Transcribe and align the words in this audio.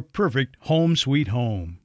perfect 0.00 0.56
home 0.60 0.96
sweet 0.96 1.28
home. 1.28 1.78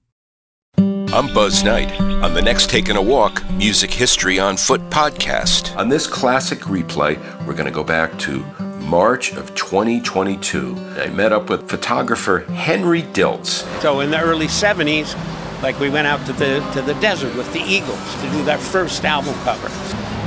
I'm 0.78 1.32
Buzz 1.34 1.64
Knight. 1.64 2.00
On 2.02 2.34
the 2.34 2.42
next 2.42 2.70
Taking 2.70 2.96
a 2.96 3.02
Walk 3.02 3.48
Music 3.52 3.92
History 3.92 4.40
on 4.40 4.58
Foot 4.58 4.82
podcast. 4.90 5.76
On 5.78 5.88
this 5.88 6.08
classic 6.08 6.60
replay, 6.62 7.18
we're 7.46 7.54
going 7.54 7.66
to 7.66 7.72
go 7.72 7.84
back 7.84 8.18
to 8.20 8.40
March 8.80 9.34
of 9.34 9.54
2022. 9.54 10.76
I 10.98 11.10
met 11.10 11.32
up 11.32 11.50
with 11.50 11.70
photographer 11.70 12.40
Henry 12.54 13.04
Diltz. 13.04 13.64
So 13.82 14.00
in 14.00 14.10
the 14.10 14.20
early 14.20 14.48
70s, 14.48 15.14
like 15.62 15.80
we 15.80 15.90
went 15.90 16.08
out 16.08 16.26
to 16.26 16.34
the 16.34 16.60
to 16.74 16.82
the 16.82 16.94
desert 16.96 17.36
with 17.36 17.52
the 17.54 17.62
Eagles 17.62 18.16
to 18.16 18.30
do 18.32 18.44
that 18.46 18.60
first 18.60 19.06
album 19.06 19.36
cover. 19.44 19.68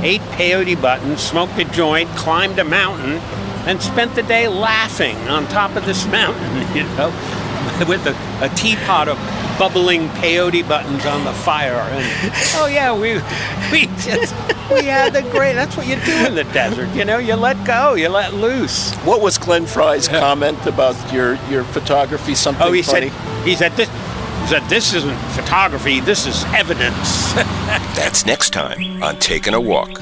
Ate 0.01 0.21
peyote 0.31 0.81
buttons, 0.81 1.21
smoked 1.21 1.57
a 1.59 1.65
joint, 1.65 2.09
climbed 2.11 2.59
a 2.59 2.63
mountain, 2.63 3.17
and 3.67 3.81
spent 3.81 4.15
the 4.15 4.23
day 4.23 4.47
laughing 4.47 5.17
on 5.27 5.45
top 5.47 5.75
of 5.75 5.85
this 5.85 6.05
mountain, 6.07 6.55
you 6.75 6.83
know, 6.95 7.11
with 7.87 8.05
a, 8.07 8.15
a 8.43 8.49
teapot 8.55 9.07
of 9.07 9.17
bubbling 9.57 10.07
peyote 10.09 10.67
buttons 10.67 11.05
on 11.05 11.23
the 11.23 11.33
fire. 11.33 11.73
And 11.73 12.31
oh 12.55 12.67
yeah, 12.67 12.93
we 12.93 13.15
we 13.71 13.85
just 14.03 14.33
we 14.71 14.83
had 14.85 15.13
the 15.13 15.21
great. 15.31 15.53
That's 15.53 15.75
what 15.77 15.87
you 15.87 15.95
do 16.05 16.25
in 16.27 16.35
the 16.35 16.43
desert, 16.45 16.89
you 16.95 17.05
know. 17.05 17.17
You 17.17 17.35
let 17.35 17.65
go, 17.65 17.93
you 17.95 18.09
let 18.09 18.33
loose. 18.33 18.93
What 18.97 19.21
was 19.21 19.37
Glenn 19.37 19.65
Frey's 19.65 20.07
comment 20.07 20.65
about 20.65 20.95
your 21.13 21.35
your 21.49 21.63
photography? 21.63 22.35
Something 22.35 22.67
Oh, 22.67 22.71
he 22.71 22.81
funny? 22.81 23.09
said 23.09 23.43
he 23.45 23.55
said 23.55 23.71
this. 23.73 23.89
He 24.41 24.47
said, 24.53 24.63
"This 24.69 24.93
isn't 24.93 25.17
photography. 25.33 25.99
This 25.99 26.25
is 26.25 26.43
evidence." 26.53 27.33
That's 27.97 28.25
next 28.25 28.51
time 28.51 29.03
on 29.03 29.17
Taking 29.19 29.53
a 29.53 29.59
Walk. 29.59 30.01